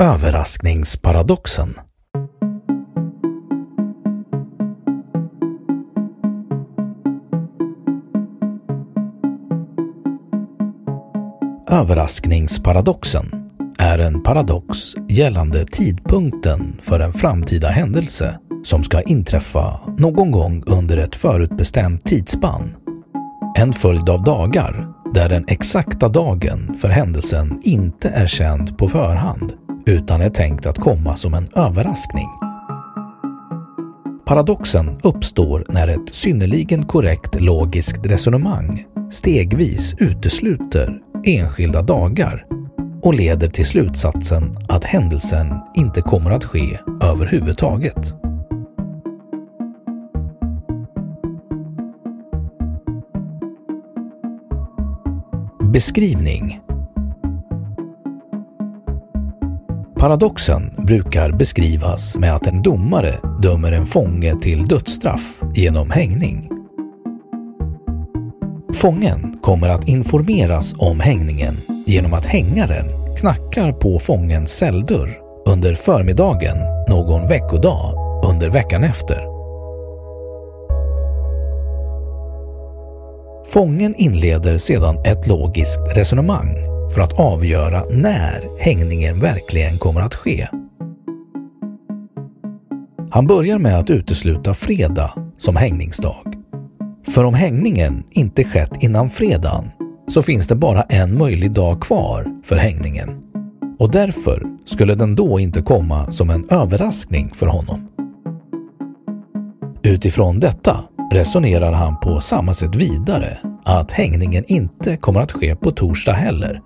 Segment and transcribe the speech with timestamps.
[0.00, 1.74] Överraskningsparadoxen.
[11.70, 20.62] Överraskningsparadoxen är en paradox gällande tidpunkten för en framtida händelse som ska inträffa någon gång
[20.66, 22.76] under ett förutbestämt tidsspann.
[23.58, 29.52] En följd av dagar där den exakta dagen för händelsen inte är känd på förhand
[29.86, 32.28] utan är tänkt att komma som en överraskning.
[34.26, 42.46] Paradoxen uppstår när ett synnerligen korrekt logiskt resonemang stegvis utesluter enskilda dagar
[43.02, 48.25] och leder till slutsatsen att händelsen inte kommer att ske överhuvudtaget.
[55.76, 56.60] Beskrivning
[59.98, 66.50] Paradoxen brukar beskrivas med att en domare dömer en fånge till dödsstraff genom hängning.
[68.74, 76.56] Fången kommer att informeras om hängningen genom att hängaren knackar på fångens celldörr under förmiddagen
[76.88, 77.94] någon veckodag
[78.24, 79.35] under veckan efter.
[83.56, 86.56] Fången inleder sedan ett logiskt resonemang
[86.94, 90.48] för att avgöra när hängningen verkligen kommer att ske.
[93.10, 96.34] Han börjar med att utesluta fredag som hängningsdag.
[97.14, 99.70] För om hängningen inte skett innan fredagen
[100.08, 103.22] så finns det bara en möjlig dag kvar för hängningen
[103.78, 107.88] och därför skulle den då inte komma som en överraskning för honom.
[109.82, 115.70] Utifrån detta resonerar han på samma sätt vidare att hängningen inte kommer att ske på
[115.70, 116.60] torsdag heller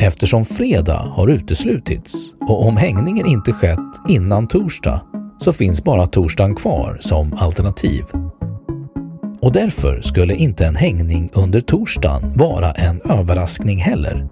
[0.00, 2.14] eftersom fredag har uteslutits
[2.48, 5.00] och om hängningen inte skett innan torsdag
[5.40, 8.04] så finns bara torsdagen kvar som alternativ.
[9.40, 14.28] Och därför skulle inte en hängning under torsdagen vara en överraskning heller.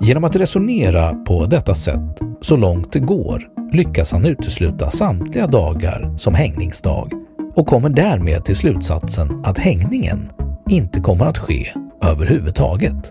[0.00, 6.14] Genom att resonera på detta sätt så långt det går lyckas han utesluta samtliga dagar
[6.18, 7.12] som hängningsdag
[7.54, 10.32] och kommer därmed till slutsatsen att hängningen
[10.68, 13.10] inte kommer att ske överhuvudtaget.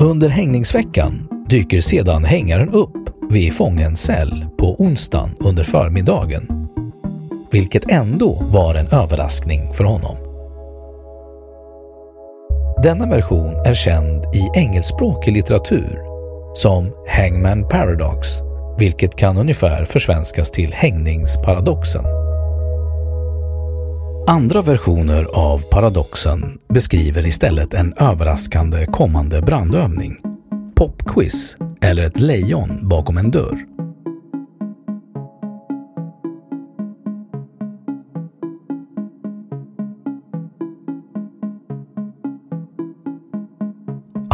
[0.00, 6.68] Under hängningsveckan dyker sedan hängaren upp vid fångens cell på onsdagen under förmiddagen,
[7.50, 10.16] vilket ändå var en överraskning för honom.
[12.82, 15.98] Denna version är känd i engelskspråkig litteratur
[16.54, 18.28] som Hangman Paradox,
[18.78, 22.04] vilket kan ungefär försvenskas till hängningsparadoxen.
[24.28, 30.20] Andra versioner av paradoxen beskriver istället en överraskande kommande brandövning,
[30.74, 33.76] popquiz eller ett lejon bakom en dörr.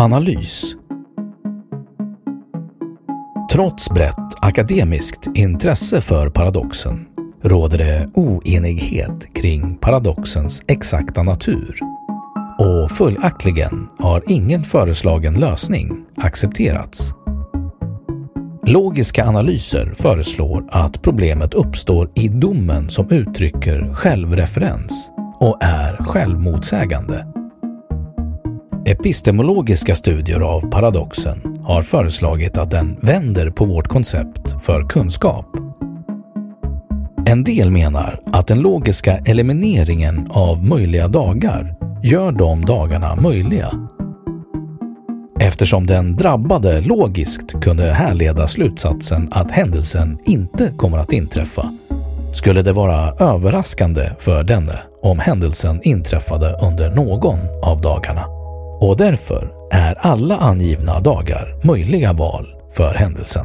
[0.03, 0.77] analys.
[3.53, 7.07] Trots brett akademiskt intresse för paradoxen
[7.43, 11.79] råder det oenighet kring paradoxens exakta natur
[12.59, 17.11] och följaktligen har ingen föreslagen lösning accepterats.
[18.67, 25.11] Logiska analyser föreslår att problemet uppstår i domen som uttrycker självreferens
[25.41, 27.27] och är självmotsägande.
[28.87, 35.47] Epistemologiska studier av paradoxen har föreslagit att den vänder på vårt koncept för kunskap.
[37.27, 43.71] En del menar att den logiska elimineringen av möjliga dagar gör de dagarna möjliga.
[45.41, 51.73] Eftersom den drabbade logiskt kunde härleda slutsatsen att händelsen inte kommer att inträffa
[52.33, 58.25] skulle det vara överraskande för denne om händelsen inträffade under någon av dagarna.
[58.81, 63.45] Och därför är alla angivna dagar möjliga val för händelsen.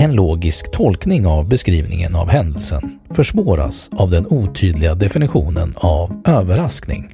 [0.00, 7.08] En logisk tolkning av beskrivningen av händelsen försvåras av den otydliga definitionen av överraskning.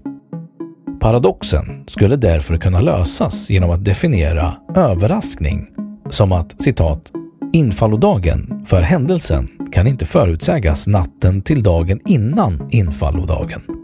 [1.01, 5.67] Paradoxen skulle därför kunna lösas genom att definiera överraskning
[6.11, 7.11] som att citat
[7.53, 13.84] Infallodagen för händelsen kan inte förutsägas natten till dagen innan infallodagen.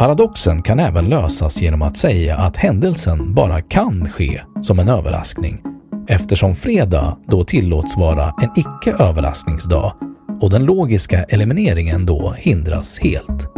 [0.00, 5.62] Paradoxen kan även lösas genom att säga att händelsen bara kan ske som en överraskning
[6.08, 9.92] eftersom fredag då tillåts vara en icke-överraskningsdag
[10.40, 13.48] och den logiska elimineringen då hindras helt.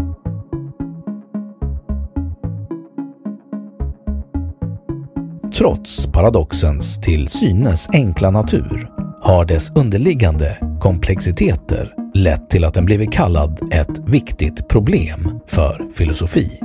[5.55, 8.91] Trots paradoxens till synes enkla natur
[9.21, 16.61] har dess underliggande komplexiteter lett till att den blivit kallad ett viktigt problem för filosofi.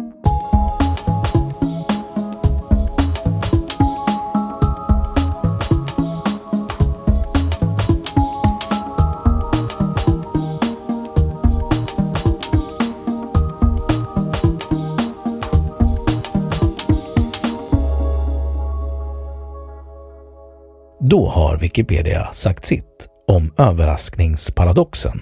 [20.99, 25.21] Då har Wikipedia sagt sitt om överraskningsparadoxen.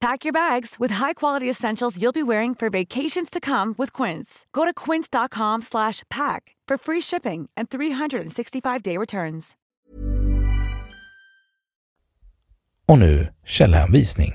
[0.00, 4.44] Pack your bags with high-quality essentials you'll be wearing for vacations to come with Quince.
[4.52, 9.56] Go to quince.com slash pack for free shipping and 365-day returns.
[12.88, 14.32] Och nu källhänvisning.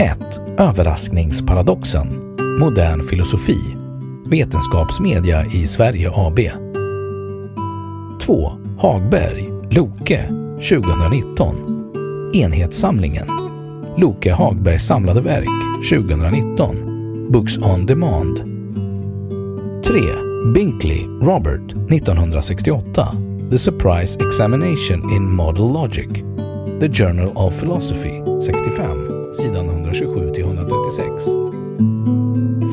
[0.00, 2.36] Ett Överraskningsparadoxen.
[2.60, 3.58] Modern filosofi.
[4.26, 6.38] Vetenskapsmedia i Sverige AB.
[8.24, 8.58] 2.
[8.78, 10.28] Hagberg, Loke,
[10.60, 12.30] 2019.
[12.34, 13.28] Enhetssamlingen.
[13.96, 15.48] Loke Hagbergs samlade verk,
[15.90, 17.30] 2019.
[17.32, 18.38] Books on Demand.
[19.84, 20.00] 3.
[20.54, 22.94] Binkley, Robert, 1968.
[23.50, 26.24] The Surprise Examination in Model Logic.
[26.80, 31.24] The Journal of Philosophy, 65, sidan 127-136.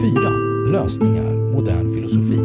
[0.01, 0.71] 4.
[0.71, 2.37] Lösningar, modern filosofi,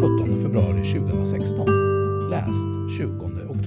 [0.00, 1.87] 17 februari 2016.
[2.28, 3.57] Läst 20 oktober